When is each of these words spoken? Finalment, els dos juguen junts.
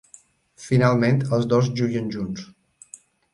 Finalment, 0.63 1.19
els 1.37 1.45
dos 1.51 1.69
juguen 1.81 2.09
junts. 2.17 2.49